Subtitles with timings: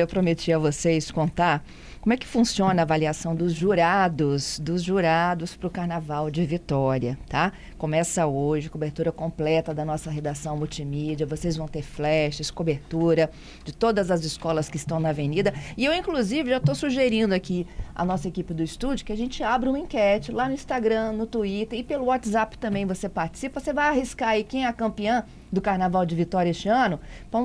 [0.00, 1.62] Eu prometi a vocês contar
[2.00, 7.18] como é que funciona a avaliação dos jurados, dos jurados para o Carnaval de Vitória,
[7.28, 7.52] tá?
[7.76, 11.26] Começa hoje, cobertura completa da nossa redação multimídia.
[11.26, 13.30] Vocês vão ter flashes, cobertura
[13.62, 15.52] de todas as escolas que estão na avenida.
[15.76, 19.42] E eu, inclusive, já estou sugerindo aqui à nossa equipe do estúdio que a gente
[19.42, 23.60] abra uma enquete lá no Instagram, no Twitter e pelo WhatsApp também você participa.
[23.60, 27.00] Você vai arriscar aí quem é a campeã do Carnaval de Vitória este ano?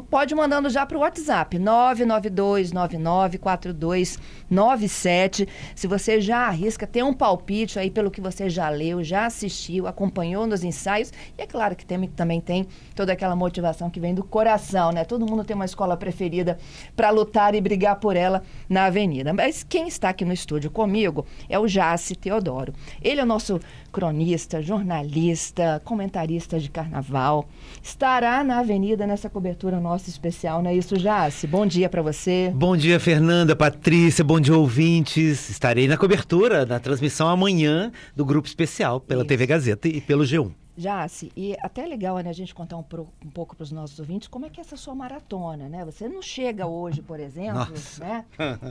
[0.09, 4.19] Pode mandando já para o WhatsApp, 9929942
[4.49, 5.47] 97.
[5.75, 9.87] Se você já arrisca, tem um palpite aí pelo que você já leu, já assistiu,
[9.87, 11.11] acompanhou nos ensaios.
[11.37, 15.03] E é claro que tem, também tem toda aquela motivação que vem do coração, né?
[15.03, 16.57] Todo mundo tem uma escola preferida
[16.95, 19.33] para lutar e brigar por ela na avenida.
[19.33, 22.73] Mas quem está aqui no estúdio comigo é o Jace Teodoro.
[23.01, 23.59] Ele é o nosso
[23.95, 27.47] cronista, jornalista, comentarista de carnaval.
[27.81, 31.47] Estará na avenida nessa cobertura nossa especial, não é isso, Jace?
[31.47, 32.51] Bom dia para você.
[32.53, 35.49] Bom dia, Fernanda, Patrícia, bom dia, ouvintes.
[35.49, 39.29] Estarei na cobertura, na transmissão amanhã do Grupo Especial pela isso.
[39.29, 40.64] TV Gazeta e pelo G1.
[40.77, 43.71] Jace, e até é legal né, a gente contar um, pro, um pouco para os
[43.71, 45.85] nossos ouvintes como é que é essa sua maratona, né?
[45.85, 48.03] Você não chega hoje, por exemplo, Nossa.
[48.03, 48.25] né?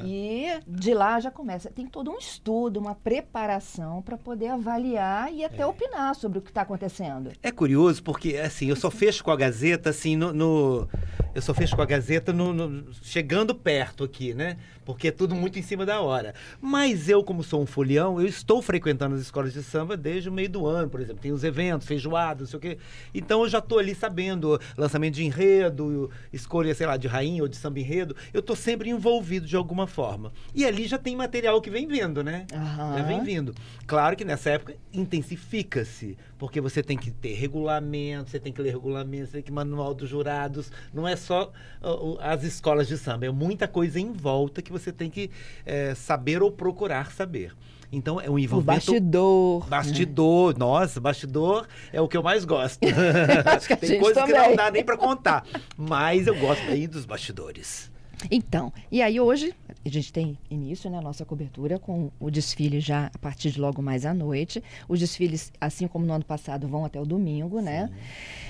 [0.04, 1.70] e de lá já começa.
[1.70, 5.66] Tem todo um estudo, uma preparação para poder avaliar e até é.
[5.66, 7.32] opinar sobre o que está acontecendo.
[7.42, 10.32] É curioso porque, assim, eu só fecho com a Gazeta, assim, no...
[10.32, 10.88] no
[11.34, 14.56] eu só fecho com a Gazeta no, no, chegando perto aqui, né?
[14.84, 16.32] Porque é tudo muito em cima da hora.
[16.60, 20.32] Mas eu, como sou um folião, eu estou frequentando as escolas de samba desde o
[20.32, 21.20] meio do ano, por exemplo.
[21.20, 22.78] Tem os eventos, feijoada, não sei o quê.
[23.14, 27.48] Então eu já estou ali sabendo lançamento de enredo, escolha, sei lá, de rainha ou
[27.48, 28.16] de samba enredo.
[28.32, 30.32] Eu estou sempre envolvido de alguma forma.
[30.54, 32.46] E ali já tem material que vem vindo, né?
[32.52, 32.98] Uhum.
[32.98, 33.54] Já vem vindo.
[33.86, 38.70] Claro que nessa época intensifica-se, porque você tem que ter regulamento, você tem que ler
[38.72, 40.70] regulamento, você tem que manual dos jurados.
[40.92, 44.92] Não é só uh, as escolas de samba, é muita coisa em volta que você
[44.92, 45.30] tem que
[45.64, 47.52] é, saber ou procurar saber.
[47.92, 48.90] Então é um envolvimento.
[48.90, 49.68] O bastidor.
[49.68, 50.52] Bastidor.
[50.52, 50.58] Né?
[50.58, 52.80] Nossa, bastidor é o que eu mais gosto.
[53.80, 54.34] Tem coisas também.
[54.34, 55.44] que não dá nem para contar.
[55.76, 57.93] Mas eu gosto aí dos bastidores.
[58.30, 59.54] Então, e aí hoje
[59.84, 63.60] a gente tem início na né, nossa cobertura com o desfile já a partir de
[63.60, 64.62] logo mais à noite.
[64.88, 67.86] Os desfiles, assim como no ano passado, vão até o domingo, né?
[67.86, 67.92] Sim.
[67.92, 68.00] né?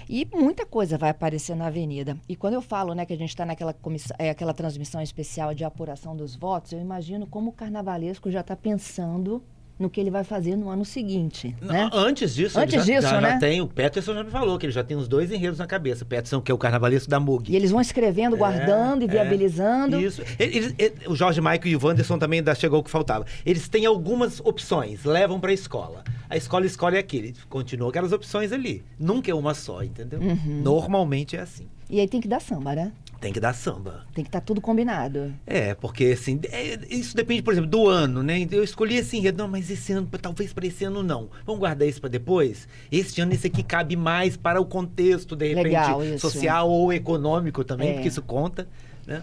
[0.08, 2.16] E muita coisa vai aparecer na avenida.
[2.28, 3.74] E quando eu falo né, que a gente está naquela
[4.18, 8.54] é, aquela transmissão especial de apuração dos votos, eu imagino como o carnavalesco já está
[8.54, 9.42] pensando
[9.78, 11.54] no que ele vai fazer no ano seguinte.
[11.60, 11.90] Né?
[11.92, 13.30] Antes disso, Antes já, disso, já, né?
[13.30, 13.60] já tem.
[13.60, 16.04] O Peterson já me falou que ele já tem os dois enredos na cabeça.
[16.04, 17.52] O Peterson, que é o carnavalesco da MUG.
[17.52, 20.00] E eles vão escrevendo, é, guardando e é, viabilizando.
[20.00, 20.22] Isso.
[20.38, 23.26] Eles, eles, o Jorge Michael e o Wanderson também da chegou o que faltava.
[23.44, 26.04] Eles têm algumas opções, levam para a escola.
[26.28, 27.34] A escola escolhe aquele.
[27.48, 28.82] Continua aquelas opções ali.
[28.98, 30.20] Nunca é uma só, entendeu?
[30.20, 30.62] Uhum.
[30.62, 31.66] Normalmente é assim.
[31.90, 32.92] E aí tem que dar samba, né?
[33.24, 34.04] Tem que dar samba.
[34.14, 35.32] Tem que estar tá tudo combinado.
[35.46, 38.46] É, porque assim, é, isso depende, por exemplo, do ano, né?
[38.50, 41.30] Eu escolhi esse enredo, não, mas esse ano, talvez para esse ano não.
[41.46, 42.68] Vamos guardar isso para depois?
[42.92, 47.64] Este ano esse aqui cabe mais para o contexto, de repente, Legal, social ou econômico
[47.64, 47.92] também, é.
[47.94, 48.68] porque isso conta,
[49.06, 49.22] né?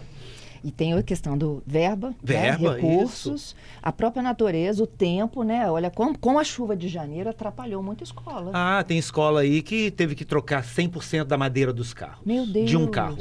[0.64, 2.16] E tem a questão do verba, né?
[2.24, 2.80] verba né?
[2.80, 3.56] recursos, isso.
[3.80, 5.70] a própria natureza, o tempo, né?
[5.70, 8.50] Olha, com, com a chuva de janeiro atrapalhou muita escola.
[8.52, 12.26] Ah, tem escola aí que teve que trocar 100% da madeira dos carros.
[12.26, 12.68] Meu Deus.
[12.68, 13.18] De um carro.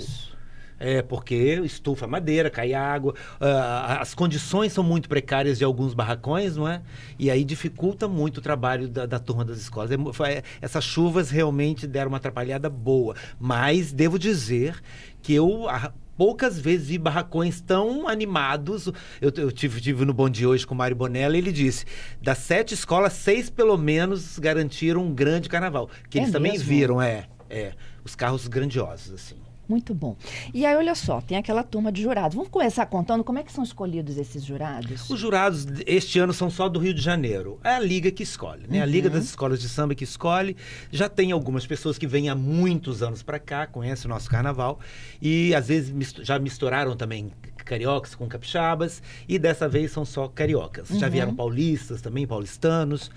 [0.83, 6.57] É, porque estufa madeira, cai água, uh, as condições são muito precárias de alguns barracões,
[6.57, 6.81] não é?
[7.19, 9.91] E aí dificulta muito o trabalho da, da turma das escolas.
[9.91, 13.15] É, foi, essas chuvas realmente deram uma atrapalhada boa.
[13.39, 14.81] Mas devo dizer
[15.21, 18.87] que eu a, poucas vezes vi barracões tão animados.
[19.21, 21.85] Eu, eu tive, tive no Bom Dia hoje com o Mário Bonella e ele disse:
[22.21, 25.89] das sete escolas, seis pelo menos garantiram um grande carnaval.
[26.09, 26.45] Que é eles mesmo?
[26.45, 27.73] também viram, é, é.
[28.03, 29.40] Os carros grandiosos, assim.
[29.71, 30.17] Muito bom.
[30.53, 32.35] E aí, olha só, tem aquela turma de jurados.
[32.35, 35.09] Vamos começar contando como é que são escolhidos esses jurados?
[35.09, 37.57] Os jurados este ano são só do Rio de Janeiro.
[37.63, 38.79] É a liga que escolhe, né?
[38.79, 38.83] Uhum.
[38.83, 40.57] A liga das escolas de samba que escolhe.
[40.91, 44.77] Já tem algumas pessoas que vêm há muitos anos para cá, conhecem o nosso carnaval
[45.21, 47.31] e às vezes já misturaram também
[47.63, 50.89] cariocas com capixabas e dessa vez são só cariocas.
[50.89, 50.99] Uhum.
[50.99, 53.09] Já vieram paulistas também, paulistanos.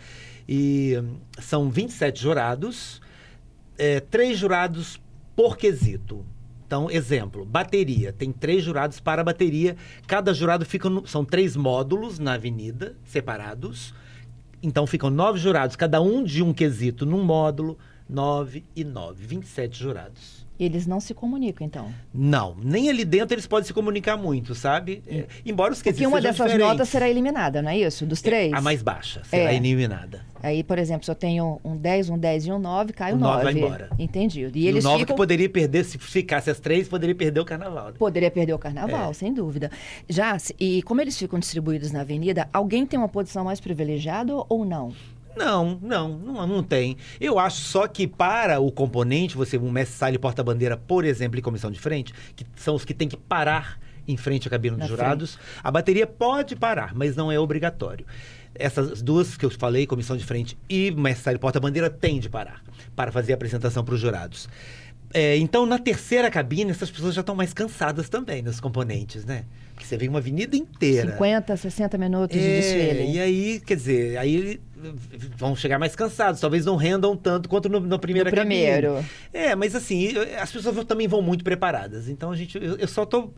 [0.49, 3.01] E hum, são 27 jurados,
[3.77, 5.01] é, três jurados
[5.35, 6.25] por quesito.
[6.67, 8.13] Então, exemplo, bateria.
[8.13, 9.77] Tem três jurados para a bateria.
[10.07, 10.89] Cada jurado fica.
[10.89, 13.95] No, são três módulos na avenida, separados.
[14.63, 17.79] Então ficam nove jurados, cada um de um quesito num módulo.
[18.09, 19.27] Nove e nove.
[19.27, 20.44] 27 jurados.
[20.59, 21.89] Eles não se comunicam, então.
[22.15, 25.03] Não, nem ali dentro eles podem se comunicar muito, sabe?
[25.07, 26.69] É, embora os quesitos Porque uma dessas diferentes.
[26.69, 28.07] notas será eliminada, não é isso?
[28.07, 28.53] Dos três?
[28.53, 29.57] A mais baixa será É.
[29.57, 30.25] eliminada.
[30.41, 33.17] Aí, por exemplo, se eu tenho um 10, um 10 e um 9, cai o
[33.17, 33.45] O nove 9.
[33.45, 33.89] vai embora.
[33.99, 34.43] Entendi.
[34.55, 35.15] E, E, eles o nove ficam...
[35.15, 37.87] que poderia perder, se ficasse as três, poderia perder o carnaval.
[37.87, 37.95] né?
[37.99, 39.15] Poderia perder o carnaval, É.
[39.15, 39.71] sem dúvida.
[40.09, 44.65] Já, e como eles ficam distribuídos na avenida, alguém tem uma posição mais privilegiada ou
[44.65, 44.93] não?
[45.37, 46.97] Não, não, não, não tem.
[47.21, 51.39] Eu acho só que para o componente, você, um mestre sala e porta-bandeira, por exemplo,
[51.39, 54.77] e comissão de frente, que são os que têm que parar em frente à cabine
[54.77, 58.05] dos jurados, a bateria pode parar, mas não é obrigatório.
[58.55, 62.29] Essas duas que eu falei, comissão de frente e mestre sala e porta-bandeira, têm de
[62.29, 62.63] parar
[62.95, 64.49] para fazer a apresentação para os jurados.
[65.13, 69.45] É, então, na terceira cabine, essas pessoas já estão mais cansadas também, nos componentes, né?
[69.73, 71.13] Porque você vem uma avenida inteira.
[71.13, 73.13] 50, 60 minutos de É, desfile.
[73.13, 74.61] e aí, quer dizer, aí
[75.37, 79.05] vão chegar mais cansados, talvez não rendam tanto quanto no, no primeiro No primeiro.
[79.33, 82.09] É, mas assim, as pessoas também vão muito preparadas.
[82.09, 83.33] Então a gente, eu, eu só estou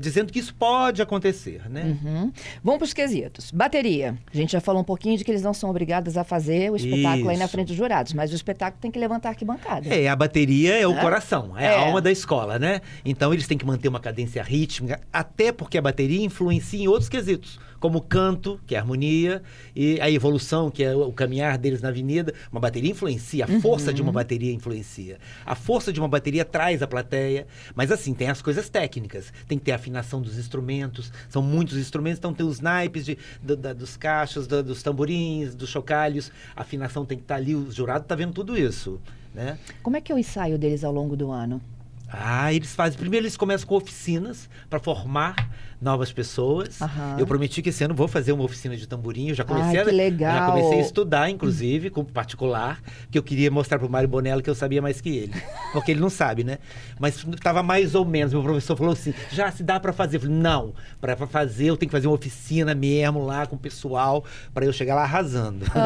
[0.00, 1.96] dizendo que isso pode acontecer, né?
[2.02, 2.32] Uhum.
[2.62, 3.50] Vamos para os quesitos.
[3.50, 4.16] Bateria.
[4.32, 6.76] A gente já falou um pouquinho de que eles não são obrigados a fazer o
[6.76, 7.52] espetáculo aí na Isso.
[7.52, 9.88] frente dos jurados, mas o espetáculo tem que levantar a arquibancada.
[9.88, 11.00] É, a bateria é o Né?
[11.00, 11.74] coração, é, É.
[11.76, 12.80] a alma da escola, né?
[13.04, 17.08] Então eles têm que manter uma cadência rítmica, até porque a bateria influencia em outros
[17.08, 19.42] quesitos, como o canto, que é a harmonia,
[19.74, 22.32] e a evolução, que é o caminhar deles na avenida.
[22.50, 25.18] Uma bateria influencia, a força de uma bateria influencia.
[25.46, 29.32] A força de uma bateria traz a plateia, mas assim, tem as coisas técnicas.
[29.46, 33.18] Tem que ter a afinação dos instrumentos, são muitos instrumentos, então tem os naipes de,
[33.42, 37.54] do- da- dos cachos, do- dos tamborins, dos chocalhos, a afinação tem que estar ali,
[37.54, 39.00] o jurado está vendo tudo isso,
[39.34, 39.58] né?
[39.82, 41.60] Como é que é o ensaio deles ao longo do ano?
[42.10, 42.98] Ah, eles fazem.
[42.98, 45.36] Primeiro eles começam com oficinas para formar
[45.80, 46.80] novas pessoas.
[46.82, 47.16] Aham.
[47.18, 49.28] Eu prometi que esse ano vou fazer uma oficina de tamborim.
[49.28, 50.34] Eu já Ai, comecei, que a, legal.
[50.34, 54.50] já comecei a estudar, inclusive, com particular, que eu queria mostrar pro Mário Bonella que
[54.50, 55.34] eu sabia mais que ele.
[55.72, 56.58] Porque ele não sabe, né?
[56.98, 58.32] Mas estava mais ou menos.
[58.32, 60.16] Meu professor falou assim: já se dá para fazer.
[60.16, 63.58] Eu falei, não, para fazer eu tenho que fazer uma oficina mesmo lá com o
[63.58, 65.64] pessoal, para eu chegar lá arrasando.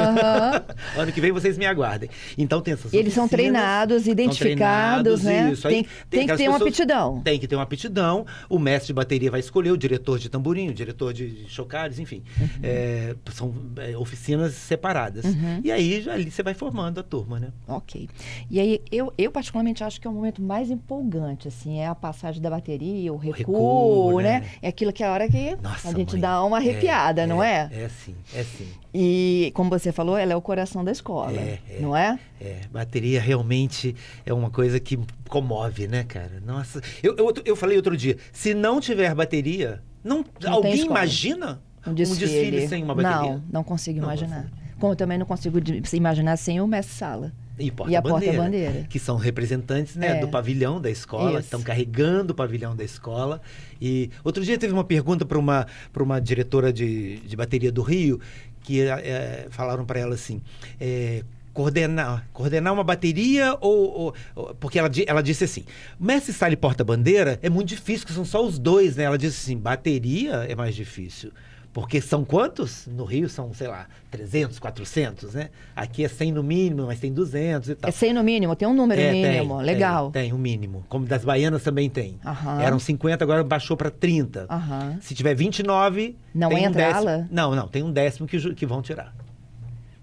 [0.96, 2.08] Ano que vem vocês me aguardem.
[2.36, 5.52] Então tem essas Eles são treinados, são identificados, treinados, né?
[5.52, 5.68] Isso.
[5.68, 5.86] Aí
[6.18, 7.20] Tem- que ter uma pessoas- aptidão.
[7.22, 8.26] Tem que ter uma aptidão.
[8.48, 12.22] O mestre de bateria vai escolher o diretor de tamborim, o diretor de chocalhos, enfim.
[12.40, 12.48] Uhum.
[12.62, 15.24] É, são é, oficinas separadas.
[15.64, 17.48] E aí ali você vai formando a turma, né?
[17.66, 18.08] Ok.
[18.50, 21.94] E aí, eu, eu particularmente acho que é o momento mais empolgante, assim, é a
[21.94, 24.40] passagem da bateria, o recuo, recuo, né?
[24.40, 24.50] né?
[24.60, 26.20] É aquilo que é a hora que Nossa, a gente mãe.
[26.20, 27.68] dá uma arrepiada, não é?
[27.72, 28.68] É sim, é sim.
[28.94, 31.80] E, como você falou, ela é o coração da escola, É, é.
[31.80, 32.18] não é?
[32.40, 33.94] É, bateria realmente
[34.26, 34.98] é uma coisa que
[35.28, 36.40] comove, né, cara?
[36.44, 36.80] Nossa.
[37.02, 41.94] Eu, eu, eu falei outro dia, se não tiver bateria, não, tem alguém imagina Um
[41.94, 42.66] desfile.
[42.68, 43.32] sem uma bateria?
[43.36, 44.50] Não, não consigo Não imaginar.
[44.78, 45.58] Como eu também não consigo
[45.92, 47.32] imaginar sem o mestre sala.
[47.58, 48.86] E, E a porta-bandeira.
[48.88, 50.20] Que são representantes né, É.
[50.20, 51.40] do pavilhão da escola, Isso.
[51.40, 53.40] estão carregando o pavilhão da escola.
[53.80, 57.82] E outro dia teve uma pergunta para uma, pra uma diretora de, de bateria do
[57.82, 58.18] Rio,
[58.62, 60.40] que eh, falaram para ela assim.
[60.80, 61.22] eh,
[61.52, 65.64] Coordenar, coordenar uma bateria ou, ou- Porque ela, ela disse assim:
[66.00, 69.04] mestre sala e porta-bandeira é muito difícil, que são só os dois, né?
[69.04, 71.30] Ela disse assim: bateria é mais difícil.
[71.74, 72.86] Porque são quantos?
[72.86, 75.48] No Rio são, sei lá, 300, 400, né?
[75.74, 77.88] Aqui é 100 no mínimo, mas tem 200 e tal.
[77.88, 79.58] É 100 no mínimo, tem um número É, tem, mínimo.
[79.58, 80.10] Legal.
[80.10, 80.84] Tem, tem um mínimo.
[80.90, 82.18] Como das baianas também tem.
[82.26, 82.60] Aham.
[82.60, 84.46] Eram 50, agora baixou para 30.
[84.50, 84.98] Aham.
[85.00, 87.08] Se tiver 29, Não tem um entra décimo.
[87.08, 87.28] ala?
[87.30, 89.14] Não, não, tem um décimo que, que vão tirar.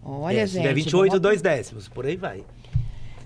[0.10, 0.52] Olha, É, gente.
[0.52, 2.44] Se tiver 28, vamos- dois décimos, por aí vai.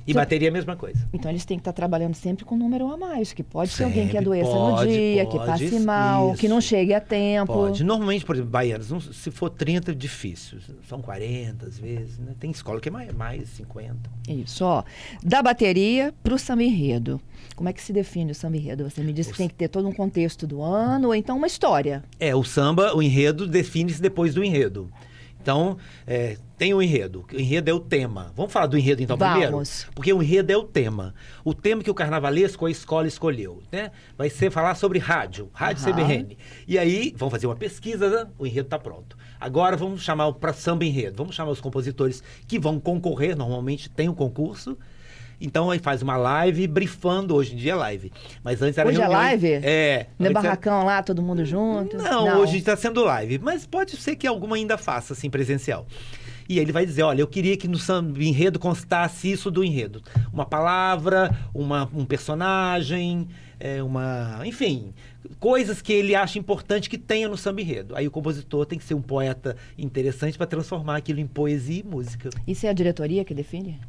[0.05, 1.07] E Então- bateria é a mesma coisa.
[1.13, 3.85] Então eles têm que estar trabalhando sempre com um número a mais, que pode ser
[3.85, 6.67] alguém que Sempre adoeça no pode, dia, que pode, passe mal, que não isso.
[6.67, 7.53] chegue a tempo.
[7.53, 7.85] Pode.
[7.85, 10.59] Normalmente, por exemplo, baianas, não- se for 30, é difícil.
[10.89, 12.19] São 40 às vezes.
[12.19, 12.33] Né?
[12.37, 14.09] Tem escola que é mais, mais 50.
[14.27, 14.83] Isso, ó.
[15.23, 17.21] Da bateria para o samba enredo.
[17.55, 18.83] Como é que se define o samba enredo?
[18.89, 21.47] Você me disse que tem que ter todo um contexto do ano, ou então uma
[21.47, 22.03] história.
[22.19, 24.91] É, o samba, o enredo define-se depois do enredo.
[25.43, 27.25] Então, é, tem o enredo.
[27.33, 28.31] O enredo é o tema.
[28.33, 29.33] Vamos falar do enredo então Vamos.
[29.33, 29.63] primeiro?
[29.93, 31.13] Porque o enredo é o tema.
[31.43, 33.91] O tema que o carnavalesco, a escola escolheu, né?
[34.17, 35.93] Vai ser falar sobre rádio, rádio Aham.
[35.93, 36.37] CBN.
[36.65, 38.31] E aí, vamos fazer uma pesquisa, né?
[38.39, 39.17] o enredo está pronto.
[39.37, 41.17] Agora vamos chamar para samba enredo.
[41.17, 44.77] Vamos chamar os compositores que vão concorrer, normalmente tem o concurso.
[45.45, 48.11] Então aí faz uma live brifando, hoje em dia é live.
[48.43, 49.47] Mas antes era Hoje é reuniões- live?
[49.61, 50.07] É.
[50.17, 51.97] Não é era- barracão lá, todo mundo junto?
[51.97, 55.85] não, hoje está sendo live, mas pode ser que alguma ainda faça, assim, presencial.
[56.47, 60.01] E ele vai dizer, olha, eu queria que no samba enredo constasse isso do enredo.
[60.31, 63.27] Uma palavra, uma, um personagem,
[63.59, 64.41] é, uma...
[64.45, 64.93] Enfim,
[65.39, 67.95] coisas que ele acha importante que tenha no samba enredo.
[67.95, 71.83] Aí o compositor tem que ser um poeta interessante para transformar aquilo em poesia e
[71.83, 72.29] música.
[72.45, 73.79] Isso é a diretoria que define?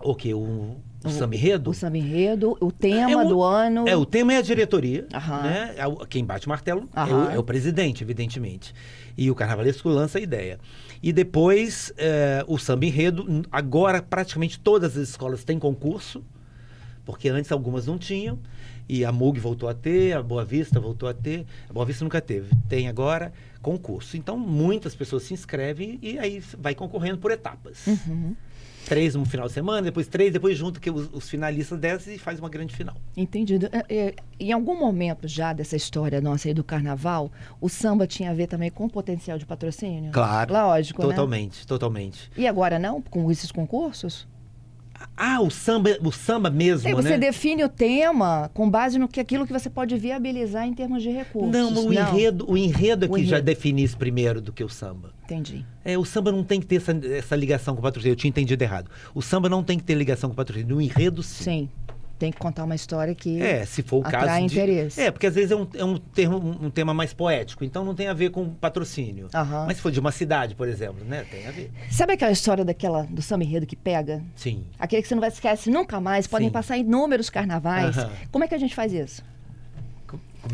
[0.00, 0.32] O que?
[0.32, 1.70] O, o samba enredo?
[1.70, 3.88] O samba enredo, o tema É o- do ano.
[3.88, 5.42] É, o tema é a diretoria, Aham.
[5.42, 5.74] né?
[5.76, 8.72] É Quem bate o martelo é o, é o presidente, evidentemente.
[9.16, 10.58] E o carnavalesco lança a ideia.
[11.02, 16.22] E depois, é, o samba enredo, n- agora praticamente todas as escolas têm concurso,
[17.04, 18.38] porque antes algumas não tinham.
[18.88, 21.44] E a MUG voltou a ter, a Boa Vista voltou a ter.
[21.68, 22.48] A Boa Vista nunca teve.
[22.68, 24.16] Tem agora concurso.
[24.16, 27.86] Então, muitas pessoas se inscrevem e aí vai concorrendo por etapas.
[27.86, 28.34] Uhum.
[28.88, 32.18] Três no final de semana, depois três, depois junto que os, os finalistas descem e
[32.18, 32.96] faz uma grande final.
[33.16, 33.68] Entendido.
[33.70, 37.30] É, é, em algum momento já dessa história nossa aí do carnaval,
[37.60, 40.10] o samba tinha a ver também com potencial de patrocínio?
[40.10, 40.52] Claro.
[40.52, 41.08] Lógico, né?
[41.08, 42.30] Totalmente, totalmente.
[42.36, 43.02] E agora não?
[43.02, 44.26] Com esses concursos?
[45.16, 47.18] Ah, o samba, o samba mesmo, Aí você né?
[47.18, 51.10] define o tema com base no que aquilo que você pode viabilizar em termos de
[51.10, 51.52] recursos.
[51.52, 53.46] Não, mas o enredo, o enredo é O que já enredo.
[53.46, 55.12] define isso primeiro do que o samba.
[55.28, 55.62] Entendi.
[55.84, 58.12] É, o samba não tem que ter essa, essa ligação com o patrocínio.
[58.12, 58.90] Eu tinha entendido errado.
[59.14, 60.76] O samba não tem que ter ligação com o patrocínio.
[60.76, 61.44] O enredo, sim.
[61.44, 61.68] Sim.
[62.18, 63.40] Tem que contar uma história que.
[63.40, 64.38] É, se for o Atrai caso.
[64.38, 65.00] de- interesse.
[65.00, 67.94] É, porque às vezes é, um, é um, termo, um, tema mais poético, então não
[67.94, 69.28] tem a ver com patrocínio.
[69.32, 69.66] Aham.
[69.66, 71.24] Mas se for de uma cidade, por exemplo, né?
[71.30, 71.70] Tem a ver.
[71.92, 74.20] Sabe aquela história daquela do samba enredo que pega?
[74.34, 74.64] Sim.
[74.80, 76.52] Aquele que você não vai esquecer nunca mais, podem Sim.
[76.52, 77.96] passar inúmeros carnavais.
[77.96, 78.10] Aham.
[78.32, 79.22] Como é que a gente faz isso?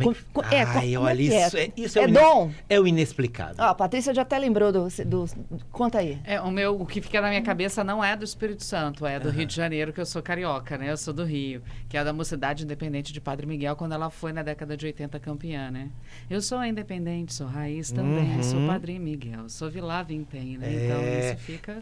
[0.03, 1.47] Co- Como é é, Ai, é olha, que é?
[1.47, 2.51] isso é, isso é, É o dom?
[2.69, 3.57] É o inexplicável.
[3.59, 5.25] Ó, a Patrícia já até lembrou do, do-
[5.71, 6.19] Conta aí.
[6.25, 9.19] É, o meu, o que fica na minha cabeça não é do Espírito Santo, é
[9.21, 10.91] do Rio de Janeiro, que eu sou carioca, né?
[10.91, 14.33] Eu sou do Rio, que é da Mocidade Independente de Padre Miguel, quando ela foi
[14.33, 15.89] na década de 80 campeã, né?
[16.31, 18.43] Eu sou independente, sou raiz também, Uhum.
[18.43, 20.69] sou Padre Miguel, sou Vila Vintém, né?
[20.85, 21.33] Então É.
[21.35, 21.81] isso fica...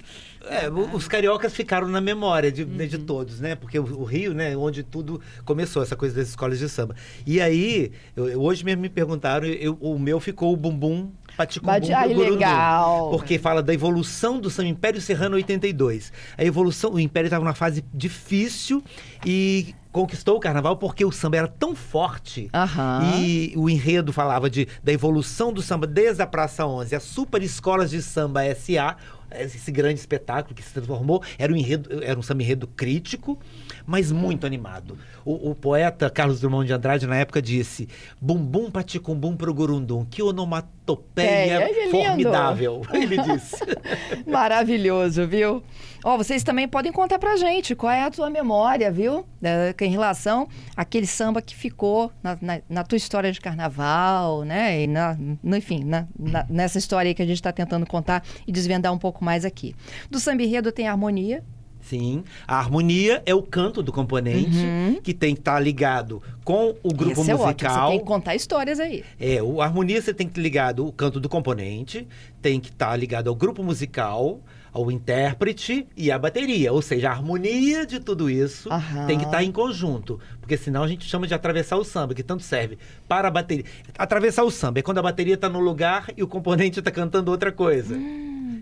[0.48, 3.04] É, os cariocas ficaram na memória de, né, de Uhum.
[3.04, 3.54] todos, né?
[3.54, 6.94] Porque o, o Rio, né, onde tudo começou, essa coisa das escolas de samba.
[7.26, 11.72] E aí, eu- eu- hoje mesmo me perguntaram, eu- o meu ficou o bumbum paticumbum
[11.72, 12.34] Bate- Ai, pro gurundu.
[12.34, 13.10] legal.
[13.10, 16.12] Porque fala da evolução do samba Império Serrano 82.
[16.36, 18.82] A evolução, o Império estava numa fase difícil
[19.24, 23.02] e conquistou o carnaval porque o samba era tão forte Aham.
[23.18, 27.42] e o enredo falava de, da evolução do samba desde a Praça 11, as super
[27.42, 28.96] escolas de samba SA,
[29.40, 33.38] esse grande espetáculo que se transformou, era um, enredo, era um samba enredo crítico,
[33.86, 34.98] mas muito animado.
[35.24, 37.88] O, o poeta Carlos Drummond de Andrade, na época, disse:
[38.20, 41.90] Bumbum paticumbum pro gurundum, que onomatopeia É, lindo.
[41.90, 42.82] formidável.
[42.92, 43.56] Ele disse.
[44.26, 45.62] Maravilhoso, viu?
[46.04, 49.24] Ó, vocês também podem contar pra gente qual é a tua memória, viu?
[49.42, 54.82] É, em relação àquele samba que ficou na, na- na tua história de carnaval, né?
[54.82, 58.24] E na, no- enfim, na- na- nessa história aí que a gente está tentando contar
[58.46, 59.74] e desvendar um pouco mais aqui.
[60.10, 61.42] Do samba enredo tem harmonia.
[61.80, 64.56] Sim, a harmonia é o canto do componente
[65.02, 67.90] que tem que estar ligado com o grupo Esse é ótimo, você musical.
[67.90, 69.04] tem que contar histórias aí.
[69.18, 72.06] É, o harmonia você tem que estar ligado o canto do componente,
[72.40, 74.40] tem que estar ligado ao grupo musical,
[74.72, 76.72] ao intérprete e à bateria.
[76.72, 79.06] Ou seja, a harmonia de tudo isso Aham.
[79.06, 80.20] tem que estar em conjunto.
[80.40, 83.64] Porque senão a gente chama de atravessar o samba, que tanto serve para a bateria.
[83.98, 87.30] Atravessar o samba é quando a bateria está no lugar e o componente está cantando
[87.32, 87.96] outra coisa.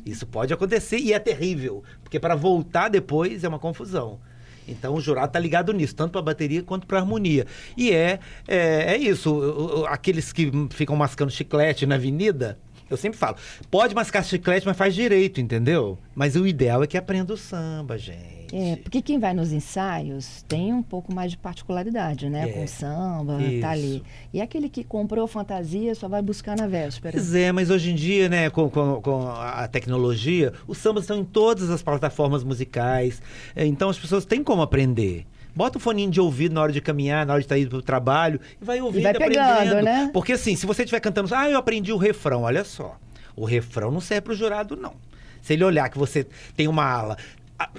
[0.04, 4.19] Isso pode acontecer e é terrível, porque para voltar depois é uma confusão.
[4.66, 7.47] Então o jurado está ligado nisso, tanto para a bateria quanto para a harmonia.
[7.76, 9.85] E é, é, é isso.
[9.88, 13.37] Aqueles que ficam mascando chiclete na avenida, eu sempre falo,
[13.71, 15.99] pode mascar chiclete, mas faz direito, entendeu?
[16.14, 18.29] Mas o ideal é que aprenda o samba, gente.
[18.52, 22.49] É, porque quem vai nos ensaios tem um pouco mais de particularidade, né?
[22.49, 22.52] É.
[22.52, 23.61] Com samba, Isso.
[23.61, 24.02] tá ali.
[24.33, 27.12] E aquele que comprou fantasia só vai buscar na véspera.
[27.12, 31.19] Pois é, mas hoje em dia, né, com, com, com a tecnologia, os sambas estão
[31.19, 33.23] em todas as plataformas musicais.
[33.54, 35.26] É, Então as pessoas têm como aprender.
[35.54, 37.83] Bota o foninho de ouvido na hora de caminhar, na hora de estar indo pro
[37.83, 39.83] trabalho, e vai ouvindo vai e pegando, aprendendo.
[39.83, 40.11] né?
[40.12, 42.97] Porque assim, se você estiver cantando, ah, eu aprendi o refrão, olha só.
[43.35, 44.95] O refrão não serve pro jurado, não.
[45.42, 47.16] Se ele olhar que você tem uma ala.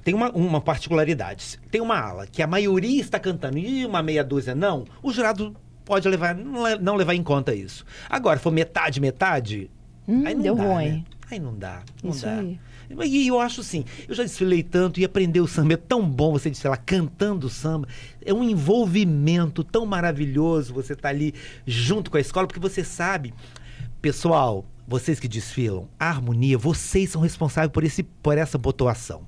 [0.03, 1.59] Tem uma, uma particularidade.
[1.69, 5.55] Tem uma ala que a maioria está cantando e uma meia dúzia não, o jurado
[5.85, 7.85] pode levar, não le- não levar em conta isso.
[8.09, 9.69] Agora, se for metade, metade,
[10.07, 10.89] Hum, aí não deu dá, ruim.
[10.89, 11.03] né?
[11.29, 12.33] Aí não dá, não Isso dá.
[12.39, 12.59] aí.
[13.07, 16.33] E eu acho assim, eu já desfilei tanto e aprender o samba é tão bom
[16.33, 17.87] você desfilar cantando samba.
[18.25, 21.33] É um envolvimento tão maravilhoso você estar ali
[21.65, 23.33] junto com a escola, porque você sabe,
[24.01, 29.21] pessoal, vocês que desfilam, a harmonia, vocês são responsáveis por, esse, por essa pontuação.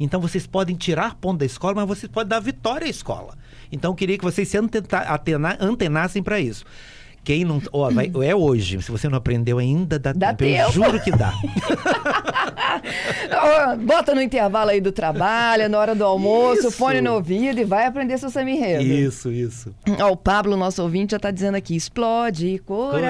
[0.00, 3.36] Então vocês podem tirar ponto da escola, mas vocês podem dar vitória à escola.
[3.70, 4.88] Então eu queria que vocês se antena-
[6.22, 6.64] para isso.
[7.22, 7.60] Quem não.
[7.72, 8.80] Ó, vai- é hoje.
[8.82, 10.50] Se você não aprendeu ainda, dá, Dá tempo.
[10.50, 10.72] Eu tempo.
[10.72, 11.32] juro que dá.
[13.80, 16.70] Bota no intervalo aí do trabalho, na hora do almoço, Isso.
[16.72, 18.82] fone no ouvido e vai aprender seu samba enredo.
[18.82, 19.74] Isso, isso.
[20.00, 23.00] Ó, o Pablo, nosso ouvinte, já está dizendo aqui: explode coração,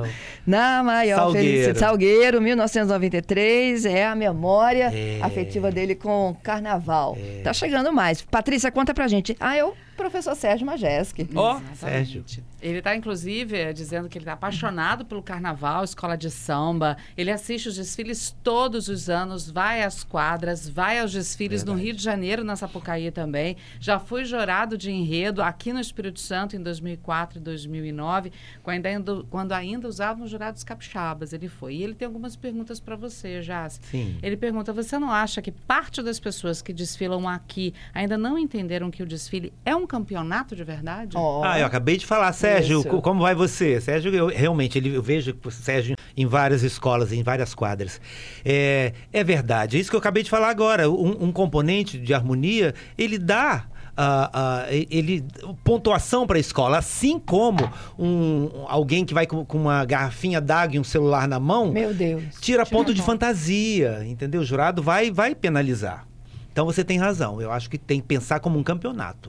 [0.00, 0.02] Coração.
[0.46, 1.46] na maior Salgueiro.
[1.46, 1.78] felicidade.
[1.78, 5.18] Salgueiro, 1993, é a memória É.
[5.22, 7.16] afetiva dele com carnaval.
[7.42, 8.22] Tá chegando mais.
[8.22, 9.36] Patrícia, conta pra gente.
[9.40, 11.28] Ah, eu, professor Sérgio Majeski.
[11.34, 11.76] Ó, Exatamente.
[12.12, 12.24] Sérgio.
[12.60, 16.96] Ele está, inclusive, eh, dizendo que ele está apaixonado pelo carnaval, escola de samba.
[17.16, 21.94] Ele assiste os desfiles todos os anos, vai às quadras, vai aos desfiles no Rio
[21.94, 23.56] de Janeiro, na Sapucaí também.
[23.78, 28.32] Já foi jurado de enredo aqui no Espírito Santo em 2004 e 2009,
[28.62, 31.32] quando ainda, quando ainda usavam jurados capixabas.
[31.32, 31.74] Ele foi.
[31.76, 33.80] E ele tem algumas perguntas para você, Jace.
[33.90, 34.18] Sim.
[34.22, 38.90] Ele pergunta: você não acha que parte das pessoas que desfilam aqui ainda não entenderam
[38.90, 41.16] que o desfile é um campeonato de verdade?
[41.16, 42.88] Ó, Ah, eu acabei de falar, Sérgio, Isso.
[42.88, 43.80] co- como vai você?
[43.80, 48.00] Sérgio, eu, realmente, ele, eu vejo o Sérgio em várias escolas, em várias quadras.
[48.44, 50.90] É, é verdade, é isso que eu acabei de falar agora.
[50.90, 53.64] Um, um componente de harmonia, ele dá.
[53.98, 55.24] ah, e- ele
[55.64, 57.66] pontuação para a escola, assim como
[57.98, 61.94] um, alguém que vai com, com uma garrafinha d'água e um celular na mão, Meu
[61.94, 62.22] Deus.
[62.40, 64.42] tira ponto de fantasia, entendeu?
[64.42, 66.06] O jurado vai, vai penalizar.
[66.52, 67.40] Então você tem razão.
[67.40, 69.28] Eu acho que tem que pensar como um campeonato.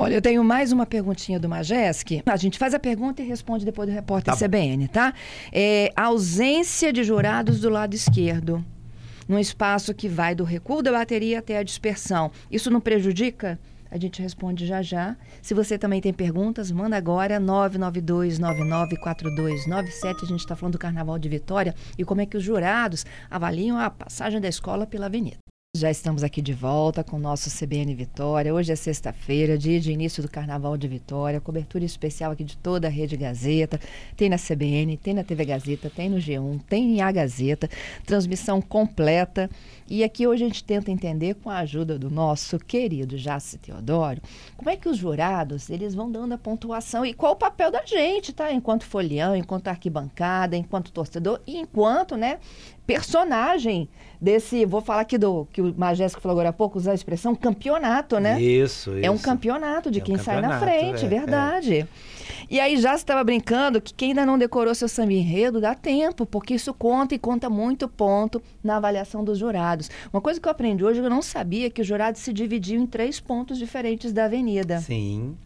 [0.00, 2.22] Olha, eu tenho mais uma perguntinha do Majeski.
[2.24, 4.38] A gente faz a pergunta e responde depois do repórter Tá.
[4.38, 5.12] CBN, tá?
[5.52, 8.64] É, ausência de jurados do lado esquerdo,
[9.26, 12.30] num espaço que vai do recuo da bateria até a dispersão.
[12.48, 13.58] Isso não prejudica?
[13.90, 15.16] A gente responde já já.
[15.42, 20.22] Se você também tem perguntas, manda agora 992994297.
[20.22, 23.76] A gente está falando do Carnaval de Vitória e como é que os jurados avaliam
[23.76, 25.38] a passagem da escola pela avenida.
[25.76, 28.54] Já estamos aqui de volta com o nosso CBN Vitória.
[28.54, 31.42] Hoje é sexta-feira, dia de início do Carnaval de Vitória.
[31.42, 33.78] Cobertura especial aqui de toda a Rede Gazeta.
[34.16, 37.68] Tem na CBN, tem na TV Gazeta, tem no G1, tem em A Gazeta.
[38.06, 39.50] Transmissão completa.
[39.90, 44.20] E aqui hoje a gente tenta entender, com a ajuda do nosso querido Jace Teodoro,
[44.56, 47.84] como é que os jurados eles vão dando a pontuação e qual o papel da
[47.86, 48.52] gente, tá?
[48.52, 52.38] Enquanto folião, enquanto arquibancada, enquanto torcedor e enquanto, né,
[52.86, 53.88] personagem
[54.20, 57.34] desse, vou falar aqui do que o Majesco falou agora há pouco, usar a expressão
[57.34, 58.40] campeonato, né?
[58.40, 59.06] Isso, isso.
[59.06, 61.88] É um campeonato de É um quem sai na campeonato, frente, é, verdade.
[62.50, 66.24] E aí já estava brincando que quem ainda não decorou seu samba enredo dá tempo,
[66.24, 69.90] porque isso conta e conta muito ponto na avaliação dos jurados.
[70.10, 72.86] Uma coisa que eu aprendi hoje, eu não sabia que os jurados se dividiam em
[72.86, 74.80] três pontos diferentes da avenida.
[74.80, 75.36] Sim.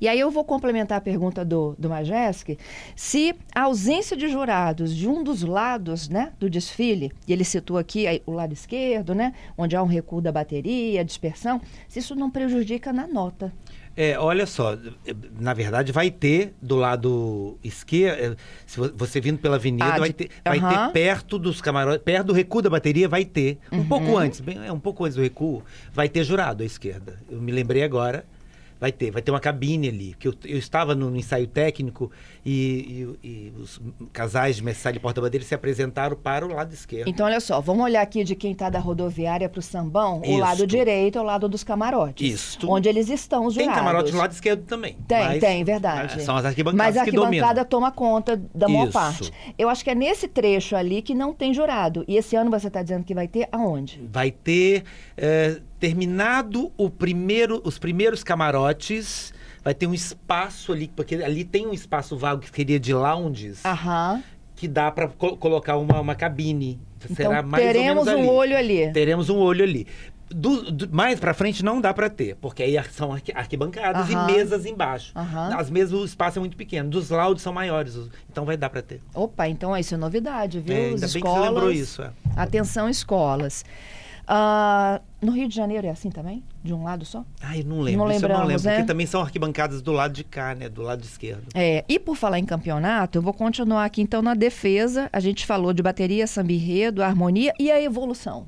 [0.00, 2.58] E aí eu vou complementar a pergunta do, do Majeski,
[2.94, 7.78] se a ausência de jurados de um dos lados né, do desfile, e ele citou
[7.78, 12.14] aqui aí, o lado esquerdo, né, onde há um recuo da bateria, dispersão, se isso
[12.14, 13.52] não prejudica na nota.
[13.96, 14.78] É, olha só,
[15.38, 20.12] na verdade vai ter do lado esquerdo, se vo- você vindo pela avenida, Ah, vai,
[20.12, 23.84] ter, vai ter perto dos camarotes, perto do recuo da bateria vai ter, um Uhum.
[23.88, 27.18] pouco antes, bem, é um pouco antes do recuo, vai ter jurado à esquerda.
[27.28, 28.24] Eu me lembrei agora,
[28.80, 32.10] vai ter, vai ter uma cabine ali, que eu, eu estava no, ensaio técnico
[32.44, 33.80] e, e- e os
[34.12, 37.08] casais de Messalha e Porta-Bandeira se apresentaram para o lado esquerdo.
[37.08, 40.24] Então, olha só, vamos olhar aqui de quem está da rodoviária para o sambão, o
[40.24, 40.38] Isto.
[40.38, 42.34] lado direito é o lado dos camarotes.
[42.34, 42.70] Isto.
[42.70, 43.84] Onde eles estão, os Tem jurados.
[43.86, 44.96] camarote no lado esquerdo também.
[45.06, 46.22] Tem, mas, tem, verdade.
[46.22, 48.92] São as arquibancadas Mas a arquibancada toma conta da maior Isso.
[48.92, 49.32] parte.
[49.58, 52.04] Eu acho que é nesse trecho ali que não tem jurado.
[52.08, 54.00] E esse ano você está dizendo que vai ter aonde?
[54.10, 54.84] vai ter
[55.16, 59.32] eh, terminado o primeiro, os primeiros camarotes,
[59.64, 63.64] vai ter um espaço ali, porque ali tem um espaço vago que seria de lounges,
[63.64, 64.22] Aham.
[64.54, 66.78] que dá para colocar uma, uma cabine.
[67.16, 68.36] Será Então mais teremos ou um menos ali.
[68.38, 68.92] olho ali.
[68.92, 69.86] Teremos um olho ali.
[70.32, 74.28] Do- do- mais pra frente não dá pra ter, porque aí são arqui- arquibancadas Aham.
[74.30, 75.12] e mesas embaixo.
[75.16, 75.56] Aham.
[75.58, 76.88] As mesas, o espaço é muito pequeno.
[76.88, 77.98] Dos laudos são maiores,
[78.30, 79.00] então vai dar pra ter.
[79.12, 80.76] Opa, então isso é novidade, viu?
[80.76, 81.40] É, As ainda bem que escolas...
[81.40, 82.02] você lembrou isso.
[82.02, 82.10] é.
[82.36, 83.64] Atenção, escolas.
[84.32, 86.44] Ah, no Rio de Janeiro é assim também?
[86.62, 87.24] De um lado só?
[87.42, 88.06] Ai, não lembro.
[88.06, 88.74] Não isso eu não lembramos, lembro, né?
[88.76, 90.68] porque também são arquibancadas do lado de cá, né?
[90.68, 91.48] Do lado esquerdo.
[91.52, 95.10] É, e por falar em campeonato, eu vou continuar aqui então na defesa.
[95.12, 98.46] A gente falou de bateria, samba enredo, harmonia e a evolução.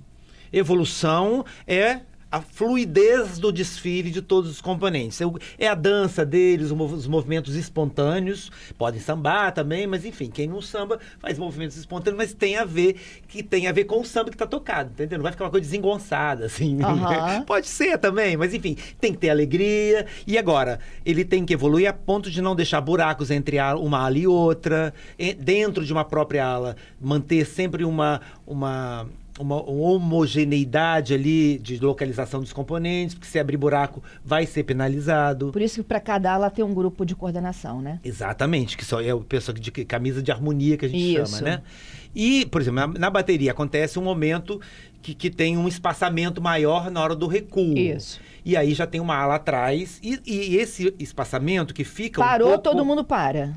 [0.52, 5.20] Evolução é a fluidez do desfile de todos os componentes.
[5.58, 8.50] É a dança deles, os movimentos espontâneos.
[8.78, 12.96] Podem sambar também, mas enfim, quem não samba faz movimentos espontâneos, mas tem a ver
[13.28, 15.18] que tem a ver com o samba que está tocado, entendeu?
[15.18, 16.82] Não vai ficar uma coisa desengonçada, assim.
[16.82, 17.42] Aham.
[17.46, 20.06] Pode ser também, mas enfim, tem que ter alegria.
[20.26, 24.16] E agora, ele tem que evoluir a ponto de não deixar buracos entre uma ala
[24.16, 24.94] e outra,
[25.38, 29.06] dentro de uma própria ala, manter sempre uma, uma,
[29.42, 35.50] uma homogeneidade ali de localização dos componentes, porque se abrir buraco vai ser penalizado.
[35.52, 38.00] Por isso que para cada ala tem um grupo de coordenação, né?
[38.04, 41.36] Exatamente, que só é o pessoal de camisa de harmonia que a gente Isso.
[41.36, 41.62] chama, né?
[42.14, 44.60] E, por exemplo, na, na bateria acontece um momento
[45.00, 47.76] que, que tem um espaçamento maior na hora do recuo.
[47.76, 48.20] Isso.
[48.44, 49.98] E aí já tem uma ala atrás.
[50.02, 52.20] E, e esse espaçamento que fica.
[52.20, 53.54] um Parou, pouco- todo mundo para.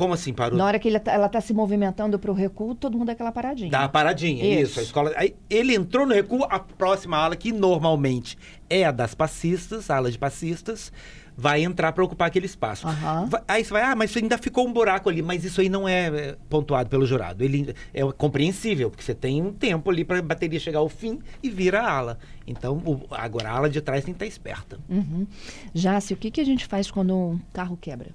[0.00, 0.56] Como assim parou?
[0.56, 3.12] Na hora que ele tá- ela está se movimentando para o recuo, todo mundo dá
[3.12, 3.70] aquela paradinha.
[3.70, 4.70] Dá uma paradinha, Isso.
[4.72, 4.80] isso.
[4.80, 5.12] A escola.
[5.14, 8.38] Aí ele entrou no recuo, a próxima ala, que normalmente
[8.70, 10.90] é a das passistas, a ala de passistas,
[11.36, 12.86] vai entrar para ocupar aquele espaço.
[12.88, 13.26] Aham.
[13.26, 15.86] Va- Aí você vai, ah, mas ainda ficou um buraco ali, mas isso aí não
[15.88, 17.44] é é, pontuado pelo jurado.
[17.44, 21.18] Ele é compreensível, porque você tem um tempo ali para a bateria chegar ao fim
[21.42, 22.18] e vira a ala.
[22.46, 24.78] Então, o- agora a ala de trás tem que estar esperta.
[24.88, 25.26] Uhum.
[25.74, 28.08] Jace, o que, que a gente faz quando um carro quebra?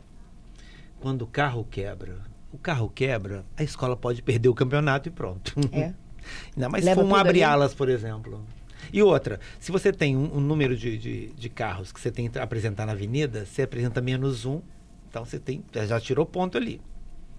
[1.06, 2.18] Quando o carro quebra,
[2.52, 5.54] o carro quebra, a escola pode perder o campeonato e pronto.
[5.72, 5.94] É.
[6.58, 8.44] Ainda mais se Leva for um abre-alas, por exemplo.
[8.92, 12.28] E outra, se você tem um, um número de, de, de carros que você tem
[12.28, 14.62] que apresentar na avenida, você apresenta menos um,
[15.08, 16.82] então você tem, já tirou ponto ali.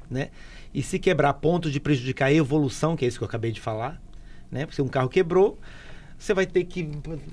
[0.09, 0.31] Né?
[0.73, 3.61] E se quebrar ponto de prejudicar a evolução, que é isso que eu acabei de
[3.61, 4.01] falar,
[4.49, 4.61] né?
[4.61, 5.59] Porque se um carro quebrou,
[6.19, 6.89] você vai ter que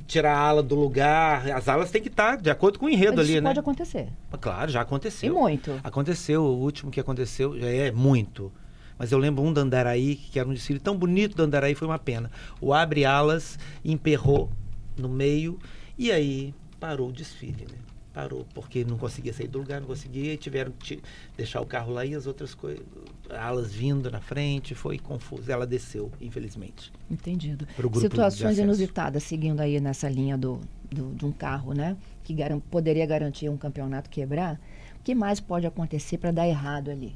[0.07, 3.21] tirar a ala do lugar, as alas têm que estar de acordo com o enredo
[3.21, 3.49] Isso ali, né?
[3.49, 4.09] pode acontecer.
[4.41, 5.33] Claro, já E aconteceu.
[5.33, 5.79] muito.
[5.83, 8.51] Aconteceu, o último que aconteceu já é muito.
[8.97, 11.87] Mas eu lembro um do Andaraí, que era um desfile tão bonito do Andaraí, foi
[11.87, 12.29] uma pena.
[12.61, 14.49] O abre-alas emperrou
[14.97, 15.57] no meio
[15.97, 17.77] e aí parou o desfile, né?
[18.13, 21.01] Parou, porque não conseguia sair do lugar, não conseguia, e tiveram que
[21.35, 22.85] deixar o carro lá e as outras coisas,
[23.29, 25.51] alas vindo na frente, foi confuso.
[25.51, 26.93] Ela desceu, infelizmente.
[27.09, 27.67] Entendido.
[28.01, 31.97] Situações inusitadas, seguindo aí nessa linha do, do- de um carro, né?
[32.23, 34.61] Que garan- poderia garantir um campeonato quebrar.
[34.99, 37.15] O que mais pode acontecer para dar errado ali?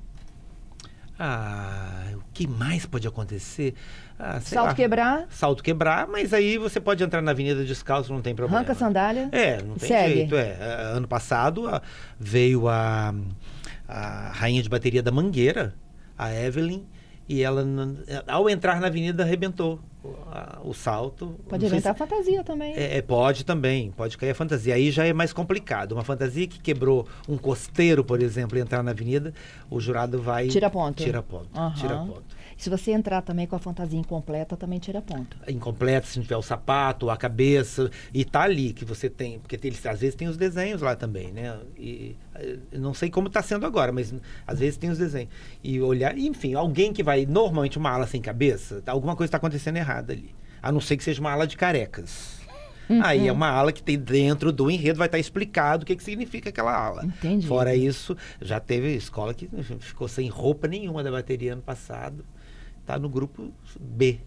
[1.20, 3.74] Ah, o que mais pode acontecer?
[4.20, 4.74] Ah, Salto lá.
[4.76, 8.60] quebrar, Salto quebrar, mas aí você pode entrar na avenida descalço, não tem problema.
[8.60, 9.30] arranca a sandália.
[9.32, 10.14] É, não tem Segue.
[10.14, 10.36] jeito.
[10.36, 10.58] É.
[10.60, 11.82] É, Ano passado a-
[12.20, 13.14] veio a,
[13.88, 15.74] a rainha de bateria da Mangueira,
[16.18, 16.84] a Evelyn,
[17.30, 17.64] e ela,
[18.28, 19.80] ao entrar na avenida, arrebentou
[20.32, 21.36] a- o salto.
[21.50, 22.74] Pode inventar se- fantasia também.
[22.76, 24.76] é, é, pode também, pode cair a fantasia.
[24.76, 25.92] Aí já é mais complicado.
[25.94, 29.34] Uma fantasia que quebrou um costeiro, por exemplo, e entrar na avenida,
[29.70, 30.48] o jurado vai.
[30.48, 31.04] Tira ponto.
[31.04, 31.50] Tira ponto.
[31.56, 31.74] Aham.
[31.76, 32.37] Tira ponto.
[32.58, 35.38] Se você entrar também com a fantasia incompleta, também tira ponto.
[35.48, 39.58] incompleto, se não tiver o sapato, a cabeça, e tá ali que você tem, porque
[39.58, 41.56] tem, às vezes tem os desenhos lá também, né?
[41.78, 42.16] E
[42.72, 44.14] não sei como está sendo agora, mas
[44.46, 45.30] às vezes tem os desenhos.
[45.64, 49.38] E olhar, enfim, alguém que vai, normalmente uma ala sem cabeça, tá- alguma coisa está
[49.38, 50.34] acontecendo errada ali.
[50.62, 52.38] A não ser que seja uma ala de carecas.
[53.04, 56.04] Aí é uma ala que tem dentro do enredo, vai estar explicado o que, que
[56.04, 57.06] significa aquela ala.
[57.06, 57.46] Entendi.
[57.46, 59.48] Fora isso, já teve escola que
[59.80, 62.26] ficou sem roupa nenhuma da bateria ano passado.
[62.88, 64.18] Está no grupo B,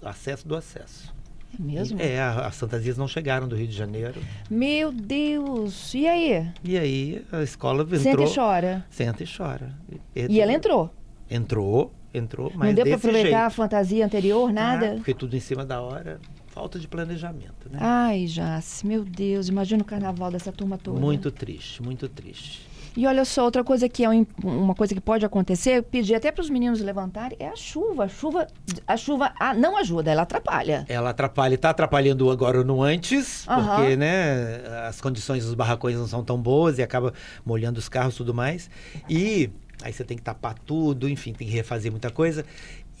[0.00, 1.12] acesso do acesso.
[1.58, 2.00] É mesmo?
[2.00, 4.20] É, a- as fantasias não chegaram do Rio de Janeiro.
[4.48, 5.92] Meu Deus!
[5.94, 6.48] E aí?
[6.62, 7.98] E aí a escola entrou.
[7.98, 8.86] Senta e chora.
[8.88, 9.74] Senta e chora.
[10.14, 10.94] E ela entrou.
[11.28, 13.54] Entrou, entrou, mas não deu para aproveitar a jeito.
[13.56, 14.92] fantasia anterior, nada?
[14.92, 16.20] Ah, porque tudo em cima da hora.
[16.46, 17.78] Falta de planejamento, né?
[17.80, 21.00] Ai, Jace, meu Deus, imagina o carnaval dessa turma toda.
[21.00, 22.67] Muito triste, muito triste.
[22.98, 26.16] E olha só, outra coisa que é um- uma coisa que pode acontecer, eu pedi
[26.16, 28.06] até para os meninos levantarem, é a chuva.
[28.06, 28.48] A chuva,
[28.88, 30.84] a chuva ah, não ajuda, ela atrapalha.
[30.88, 33.76] Ela atrapalha, está atrapalhando agora no antes, Aham.
[33.76, 37.14] porque né, as condições dos barracões não são tão boas e acaba
[37.46, 38.68] molhando os carros e tudo mais.
[39.08, 39.48] E
[39.80, 42.44] aí você tem que tapar tudo, enfim, tem que refazer muita coisa.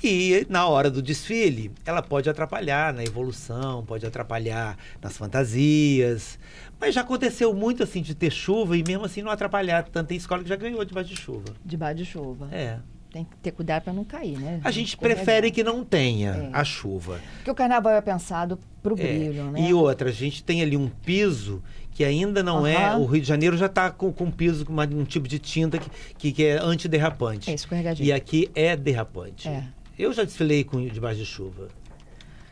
[0.02, 6.38] E na hora do desfile, ela pode atrapalhar na evolução, pode atrapalhar nas fantasias.
[6.80, 9.82] Mas já aconteceu muito assim de ter chuva e mesmo assim não atrapalhar.
[9.84, 11.44] Tanto tem escola que já ganhou debaixo de chuva.
[11.64, 12.48] Debaixo de chuva.
[12.52, 12.78] É.
[13.10, 14.60] Tem que ter cuidado para não cair, né?
[14.62, 16.50] A gente prefere que não tenha É.
[16.52, 17.18] a chuva.
[17.36, 19.62] Porque o carnaval é pensado pro É, brilho, né?
[19.68, 22.76] E outra, a gente tem ali um piso que ainda não é.
[22.76, 22.98] Aham.
[22.98, 25.38] O Rio de Janeiro já está com, com um piso, com uma- um tipo de
[25.38, 27.50] tinta que, que, que é antiderrapante.
[27.50, 28.06] É escorregadinho.
[28.06, 29.48] E aqui é derrapante.
[29.48, 29.64] É.
[29.98, 31.68] Eu já desfilei com debaixo de chuva.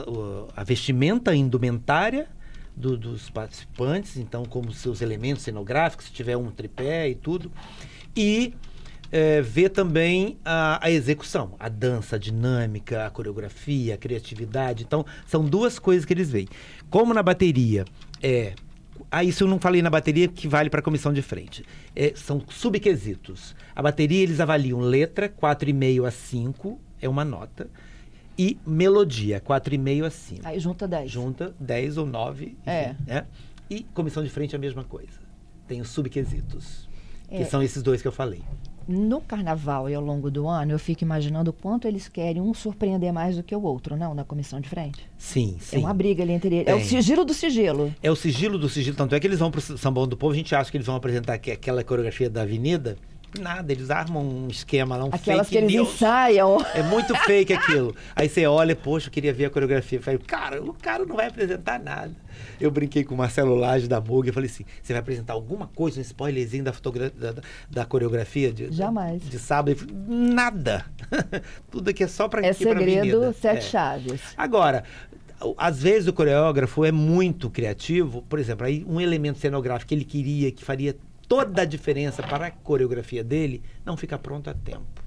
[0.55, 2.29] a, vestimenta indumentária
[2.77, 7.51] do- dos participantes, então como seus elementos cenográficos, se tiver um tripé e tudo,
[8.17, 8.55] e
[9.13, 14.85] é, vê também a, a execução, a dança, a dinâmica, a coreografia, a criatividade.
[14.85, 16.49] Então, são duas coisas que eles veem.
[16.89, 17.85] Como na bateria
[18.23, 18.55] é
[19.11, 21.65] ah, isso eu não falei na bateria, que vale para a comissão de frente.
[21.97, 23.57] É, são subquesitos.
[23.75, 27.69] A bateria eles avaliam letra, 4,5 a 5, é uma nota.
[28.43, 30.41] E melodia, 4,5 a 5.
[30.45, 31.11] Aí junta 10.
[31.11, 32.57] Junta 10 ou 9.
[32.65, 32.95] É.
[33.07, 33.27] né?
[33.69, 35.21] E comissão de frente é a mesma coisa.
[35.69, 36.89] Tem os subquesitos.
[37.31, 37.37] É.
[37.37, 38.41] Que são esses dois que eu falei.
[38.89, 42.55] No carnaval e ao longo do ano, eu fico imaginando o quanto eles querem um
[42.55, 44.15] surpreender mais do que o outro, não?
[44.15, 45.07] Na comissão de frente.
[45.19, 45.77] Sim, sim.
[45.77, 46.67] É uma briga ali entre eles.
[46.67, 46.87] É o Tem.
[46.87, 47.95] sigilo do sigilo.
[48.03, 50.37] É o sigilo do sigilo, tanto é que eles vão pro Sambão do Povo, a
[50.37, 52.97] gente acha que eles vão apresentar aqu- aquela coreografia da avenida.
[53.39, 55.95] Nada, eles armam um esquema lá, um Aquelas fake que eles news.
[55.95, 56.59] ensaiam.
[56.75, 57.95] É muito fake aquilo.
[58.17, 59.99] Aí você olha, poxa, eu queria ver a coreografia.
[59.99, 62.13] Eu falei, cara, o cara não vai apresentar nada.
[62.61, 65.67] Eu brinquei com o Marcelo Lage da Mug e falei assim: você vai apresentar alguma
[65.69, 69.23] coisa, um spoilerzinho da, da, da- da coreografia de, Jamais.
[69.23, 69.71] de sábado?
[69.71, 70.85] Ele falou, nada.
[71.71, 72.79] Tudo aqui é só pra É segredo,
[73.17, 73.33] avenida.
[73.33, 73.61] sete É.
[73.61, 74.21] chaves.
[74.37, 74.85] Agora,
[75.57, 80.05] às vezes o coreógrafo é muito criativo, por exemplo, aí um elemento cenográfico que ele
[80.05, 80.95] queria, que faria
[81.31, 85.05] toda a diferença para a coreografia dele, não fica pronto a tempo.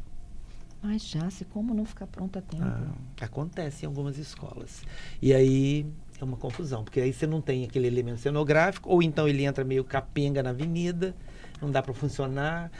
[0.81, 2.63] Mas já, se como não ficar pronto a tempo?
[2.63, 2.93] Ah,
[3.25, 4.83] acontece em algumas escolas.
[5.21, 5.85] E aí
[6.21, 9.65] é uma confusão, porque aí você não tem aquele elemento cenográfico, ou então ele entra
[9.65, 11.13] meio capenga na avenida,
[11.61, 12.71] não dá para funcionar.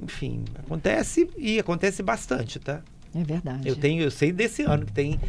[0.00, 2.84] Enfim, acontece e acontece bastante, tá?
[3.14, 3.68] É verdade.
[3.68, 5.20] Eu tenho, eu sei desse ano que tem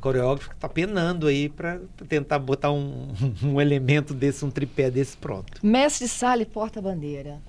[0.00, 3.08] coreógrafo que tá penando aí para tentar botar um,
[3.42, 5.64] um elemento desse, um tripé desse pronto.
[5.64, 7.40] Mestre Sala e porta-bandeira.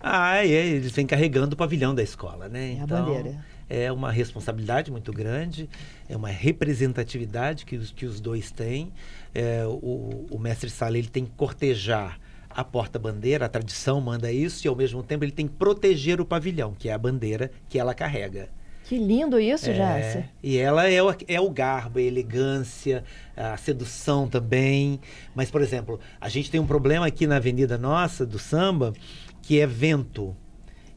[0.00, 2.76] Ah, é, eles vêm carregando o pavilhão da escola, né?
[2.78, 3.44] É a bandeira.
[3.68, 5.68] É uma responsabilidade muito grande,
[6.08, 8.92] é uma representatividade que os, que os dois têm.
[9.34, 14.66] É, o, o mestre Sala ele tem que cortejar a porta-bandeira, a tradição manda isso,
[14.66, 17.78] e ao mesmo tempo ele tem que proteger o pavilhão, que é a bandeira que
[17.78, 18.48] ela carrega.
[18.86, 19.68] Que lindo isso.
[19.68, 23.02] É, e ela é o, é o garbo, a elegância,
[23.36, 25.00] a sedução também.
[25.34, 28.92] Mas, por exemplo, a gente tem um problema aqui na avenida nossa, do samba,
[29.42, 30.36] que é vento.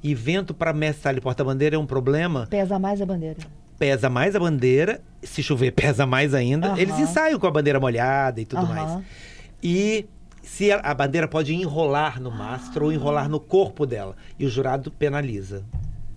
[0.04, 2.46] E vento para mestre e porta-bandeira é um problema.
[2.48, 3.38] Pesa mais a bandeira.
[3.80, 6.68] Pesa mais a bandeira, se chover pesa mais ainda.
[6.68, 6.78] Aham.
[6.78, 8.76] Eles ensaiam com a bandeira molhada e tudo Aham.
[8.76, 9.06] mais.
[9.64, 10.06] E
[10.44, 14.16] se a, a bandeira pode enrolar no mastro ou enrolar no corpo dela.
[14.38, 15.66] E o jurado penaliza.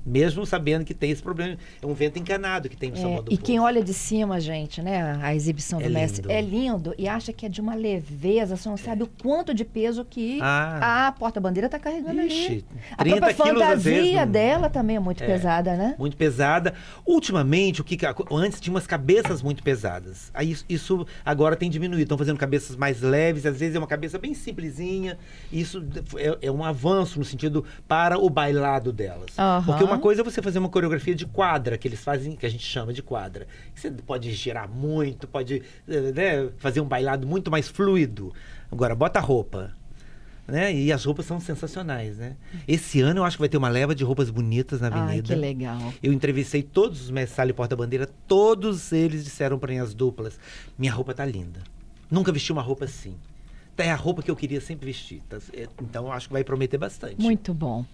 [0.05, 1.57] Mesmo sabendo que tem esse problema.
[1.81, 4.41] É um vento encanado que tem no É, Samba do e quem olha de cima,
[4.41, 6.33] gente, né, a exibição do É mestre, lindo.
[6.33, 9.65] é lindo e acha que é de uma leveza, você não sabe o quanto de
[9.65, 11.07] peso que Ah.
[11.09, 12.65] a porta-bandeira está carregando Ixi, ali.
[12.93, 15.27] A 30 própria quilos, às fantasia não- dela também é muito É.
[15.27, 15.95] pesada, né?
[15.99, 16.75] muito pesada.
[17.07, 17.99] Ultimamente, o que
[18.33, 20.31] antes tinha umas cabeças muito pesadas.
[20.35, 22.03] Aí isso, isso agora tem diminuído.
[22.03, 25.19] Estão fazendo cabeças mais leves, às vezes é uma cabeça bem simplesinha.
[25.53, 25.85] Isso
[26.17, 29.38] é, é um avanço no sentido para o bailado delas.
[29.38, 29.62] Aham.
[29.65, 32.49] Porque uma coisa é você fazer uma coreografia de quadra, que eles fazem, que a
[32.49, 33.47] gente chama de quadra.
[33.75, 38.33] Você pode girar muito, pode né, fazer um bailado muito mais fluido.
[38.71, 39.75] Agora, bota roupa.
[40.47, 40.75] Né?
[40.75, 42.37] E as roupas são sensacionais, né?
[42.67, 45.13] Esse ano eu acho que vai ter uma leva de roupas bonitas na avenida.
[45.13, 45.95] Ai, que legal.
[46.03, 50.39] Eu entrevistei todos os mestres e porta-bandeira, todos eles disseram para mim as duplas:
[50.77, 51.61] minha roupa tá linda.
[52.11, 53.15] Nunca vesti uma roupa assim.
[53.79, 55.23] É a roupa que eu queria sempre vestir.
[55.29, 55.39] tá?
[55.53, 57.21] É, Então acho que vai prometer bastante.
[57.21, 57.85] Muito bom.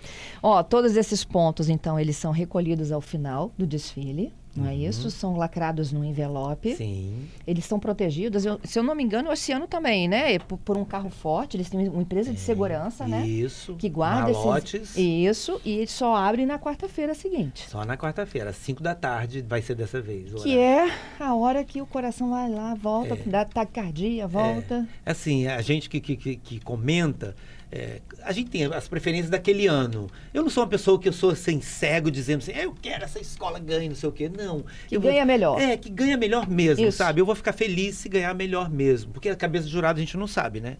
[0.43, 5.11] Ó, todos esses pontos, então, eles são recolhidos ao final do desfile, não é isso?
[5.11, 6.71] São lacrados no envelope.
[6.71, 6.77] Uhum.
[6.77, 7.29] Sim.
[7.47, 10.39] Eles são protegidos, eu- se eu não me engano, esse ano também, né?
[10.41, 13.27] Por, por um carro forte, eles têm uma empresa de segurança, né?
[13.27, 13.75] Isso.
[13.77, 14.75] Que guarda malotes.
[14.75, 14.97] esses...
[14.97, 17.69] Isso, e eles só abrem na quarta-feira seguinte.
[17.69, 20.33] Só na quarta-feira, às 5 da tarde, vai ser dessa vez.
[20.35, 20.91] o Que é
[21.21, 24.87] a hora que o coração vai lá, volta, dá taquicardia, volta.
[25.05, 27.35] Assim, a gente que, que, que, que comenta,
[27.71, 30.09] é, a gente tem as preferências daquele ano.
[30.33, 33.19] Eu não sou uma pessoa que eu sou assim, cego, dizendo assim, eu quero essa
[33.21, 34.29] escola ganhe, não sei o quê.
[34.29, 34.65] Não.
[34.89, 35.61] Que Eu vou- ganha melhor.
[35.61, 36.97] É, que ganha melhor mesmo, Isso.
[36.99, 37.21] sabe?
[37.21, 39.13] Eu vou ficar feliz se ganhar melhor mesmo.
[39.13, 40.77] Porque a cabeça do jurado a gente não sabe, né?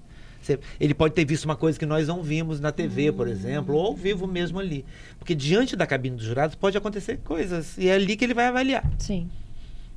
[0.81, 3.87] Ele pode ter visto uma coisa que nós não vimos na TV, por exemplo, ou
[3.89, 4.83] ao vivo mesmo ali.
[5.19, 7.77] Porque diante da cabine dos jurados pode acontecer coisas.
[7.77, 8.83] E é ali que ele vai avaliar.
[8.99, 9.29] Sim,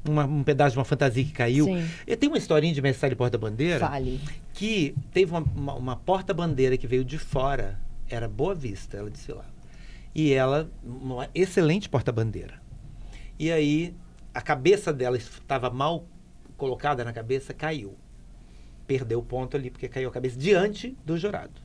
[0.08, 1.66] Uma- um pedaço de uma fantasia que caiu.
[1.66, 1.88] Sim.
[2.08, 4.20] E tem uma historinha de Mestre e Porta-Bandeira fale.
[4.54, 7.80] que teve uma, uma- uma porta-bandeira que veio de fora.
[8.10, 9.50] era Boa Vista, ela desfilava.
[10.14, 12.62] E ela, uma excelente porta-bandeira.
[13.40, 13.96] E aí,
[14.34, 16.06] a cabeça dela estava mal
[16.58, 17.96] colocada na cabeça, caiu.
[18.86, 21.62] Perdeu o ponto ali, porque caiu a cabeça diante do jurado.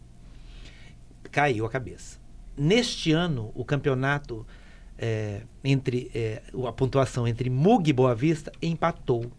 [1.32, 2.18] Caiu a cabeça.
[2.56, 4.46] Neste ano, o campeonato
[4.98, 9.30] é, entre é, a pontuação entre Mug e Boa Vista empatou.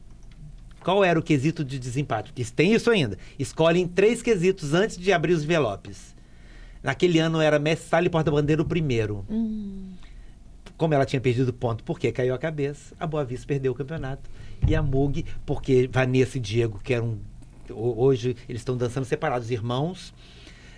[0.83, 2.31] Qual era o quesito de desempate?
[2.31, 3.17] Porque tem isso ainda.
[3.37, 6.15] Escolhem três quesitos antes de abrir os envelopes.
[6.81, 9.25] Naquele ano era Messi Sala e Porta-Bandeira o primeiro.
[9.29, 9.91] Hum.
[10.77, 14.29] Como ela tinha perdido ponto porque caiu a cabeça, a Boa Vista perdeu o campeonato.
[14.65, 17.19] E a Mug, porque Vanessa e Diego, que eram.
[17.69, 20.13] Hoje eles estão dançando separados, irmãos,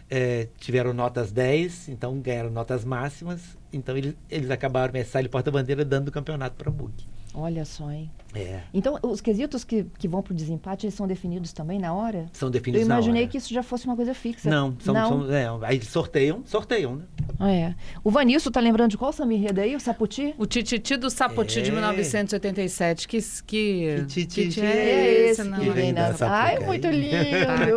[0.09, 3.58] é, tiveram notas 10, então ganharam notas máximas.
[3.71, 6.93] Então eles, eles acabaram, Messi Sala e Porta-Bandeira, dando o campeonato para a Mug.
[7.31, 8.09] Olha só, hein?
[8.33, 8.61] É.
[8.73, 12.25] Então, os quesitos que, que vão para o desempate, eles são definidos também na hora?
[12.33, 13.31] São definidos Eu na imaginei hora.
[13.31, 14.49] que isso já fosse uma coisa fixa.
[14.49, 15.09] Não, são, Não.
[15.27, 17.03] são- é, aí eles sorteiam, sorteiam, né?
[17.37, 17.75] Ah, é.
[18.03, 19.75] O Vanilson tá lembrando de qual samba enredo aí?
[19.75, 20.33] O Saputi?
[20.39, 21.73] O Tititi do Sapoti de É.
[21.73, 23.07] 1987.
[23.07, 27.15] Que, que, Que tititi que É esse não, que vem da Ai, muito lindo.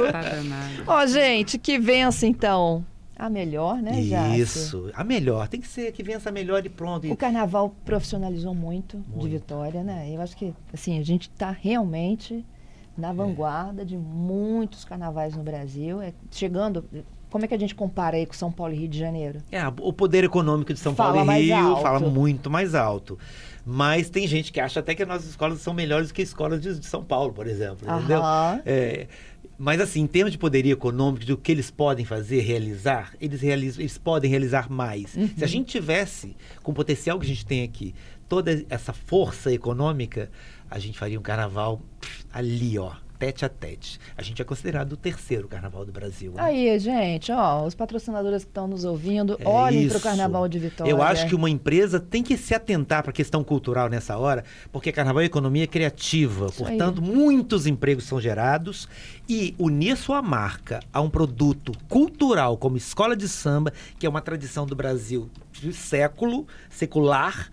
[0.87, 2.85] Ó, gente, que vença então.
[3.25, 4.41] A melhor, né, Jace?
[4.41, 4.91] Isso.
[4.95, 5.47] A melhor.
[5.47, 7.09] Tem que ser que vença a melhor e pronto.
[7.13, 9.29] O carnaval profissionalizou muito, de Muito.
[9.29, 10.11] Vitória, né?
[10.13, 12.45] Eu acho que, assim, a gente está realmente
[12.99, 13.01] É.
[13.01, 16.03] na vanguarda de muitos carnavais no Brasil.
[16.03, 16.85] É, chegando.
[17.31, 19.39] Como é que a gente compara aí com São Paulo e Rio de Janeiro?
[19.53, 21.81] É, o poder econômico de São Fala Paulo e Rio alto.
[21.83, 23.17] fala muito mais alto.
[23.65, 26.79] Mas tem gente que acha até que as nossas escolas são melhores que escolas de,
[26.79, 27.89] de São Paulo, por exemplo.
[27.89, 28.21] Entendeu?
[28.67, 29.07] É,
[29.63, 33.81] mas assim, em termos de poderio econômico, do que eles podem fazer, realizar, eles, realizam,
[33.81, 35.15] eles podem realizar mais.
[35.15, 35.31] Uhum.
[35.39, 37.95] Se a gente tivesse, com o potencial que a gente tem aqui,
[38.29, 40.29] toda essa força econômica,
[40.69, 41.81] a gente faria um carnaval
[42.33, 42.91] ali, ó,
[43.23, 44.01] tete a tete.
[44.17, 46.33] A gente é considerado o terceiro carnaval do Brasil.
[46.33, 46.43] né?
[46.43, 50.01] Aí, gente, ó, os patrocinadores que estão nos ouvindo, É olhem para o.
[50.01, 50.91] Carnaval de Vitória.
[50.91, 54.43] Eu acho que uma empresa tem que se atentar para a questão cultural nessa hora,
[54.73, 56.47] porque carnaval é economia criativa.
[56.47, 56.77] Isso aí.
[56.77, 58.89] portanto, muitos empregos são gerados
[59.29, 64.21] e unir sua marca a um produto cultural como escola de samba, que é uma
[64.21, 67.49] tradição do Brasil de século, secular,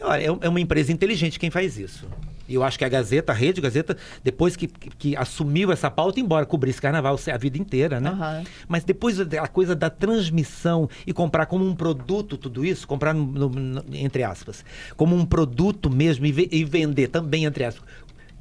[0.00, 2.08] olha, é é uma empresa inteligente quem faz isso.
[2.50, 5.88] E eu acho que a Gazeta, a Rede Gazeta, depois que, que, que assumiu essa
[5.88, 8.10] pauta, embora cobrisse carnaval a vida inteira, né?
[8.10, 8.42] Aham.
[8.66, 13.24] Mas depois a coisa da transmissão e comprar como um produto tudo isso, comprar no-
[13.24, 14.64] no- no- entre aspas,
[14.96, 17.84] como um produto mesmo e, ve- e vender também entre aspas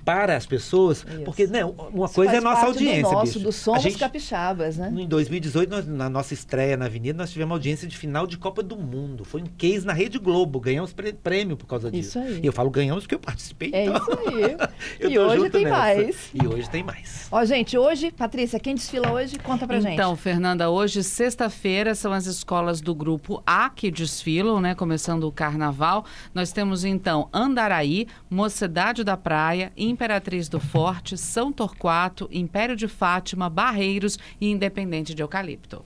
[0.10, 1.22] para as pessoas, Isso.
[1.24, 3.40] porque né, uma Isso coisa é a nossa parte audiência, do nosso, bicho.
[3.40, 4.92] do a Somos gente, Capixabas, né?
[4.96, 8.64] em 2018, nós- na nossa estreia na Avenida, nós tivemos audiência de final de Copa
[8.64, 9.24] do Mundo.
[9.24, 10.60] Foi um case na Rede Globo.
[10.60, 10.94] Ganhamos
[11.24, 12.18] prêmio por causa disso.
[12.18, 12.40] Isso aí.
[12.42, 13.70] E eu falo ganhamos porque eu participei.
[13.74, 13.98] É então.
[13.98, 14.58] isso aí.
[15.00, 15.78] Eu e tô hoje junto tem nessa.
[15.78, 16.30] mais.
[16.34, 17.28] E hoje tem mais.
[17.32, 19.38] Ó, gente, hoje, Patrícia, quem desfila hoje?
[19.38, 19.94] Conta pra gente.
[19.94, 24.74] Então, Fernanda, hoje, sexta-feira, são as escolas do grupo A que desfilam, né?
[24.76, 26.06] Começando o carnaval.
[26.34, 33.50] Nós temos, então, Andaraí, Mocidade da Praia, Imperatriz do Forte, São Torquato, Império de Fátima,
[33.50, 35.84] Barreiros e Independente de Eucalipto.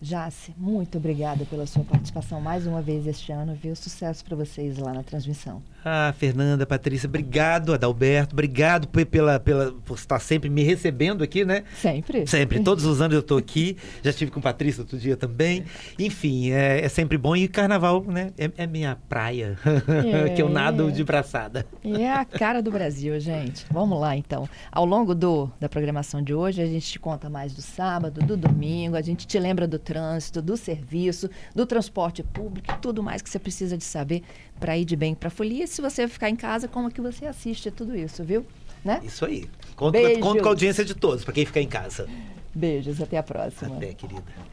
[0.00, 3.74] Jace, muito obrigada pela sua participação mais uma vez este ano, viu?
[3.74, 5.60] Sucesso para vocês lá na transmissão.
[5.88, 11.44] Ah, Fernanda, Patrícia, obrigado, Adalberto, obrigado pe- pela, pela, por estar sempre me recebendo aqui,
[11.44, 11.62] né?
[11.80, 12.26] Sempre.
[12.26, 13.76] Sempre, todos os anos eu estou aqui.
[14.02, 15.64] Já estive com Patrícia outro dia também.
[15.96, 17.36] Enfim, é, é sempre bom.
[17.36, 18.32] E carnaval, né?
[18.36, 19.56] É, é minha praia,
[20.24, 20.30] É.
[20.34, 21.64] que eu nado de braçada.
[21.84, 23.64] É a cara do Brasil, gente.
[23.70, 24.48] Vamos lá, então.
[24.72, 28.36] Ao longo do, da programação de hoje, a gente te conta mais do sábado, do
[28.36, 33.30] domingo, a gente te lembra do trânsito, do serviço, do transporte público, tudo mais que
[33.30, 34.24] você precisa de saber
[34.58, 35.64] para ir de bem para a folia.
[35.64, 38.44] E se você ficar em casa, como que você assiste tudo isso, viu?
[38.84, 39.00] Né?
[39.04, 39.48] Isso aí.
[39.74, 42.08] Conto, conto com a audiência de todos, para quem ficar em casa.
[42.54, 43.76] Beijos, até a próxima.
[43.76, 44.22] Até, querida.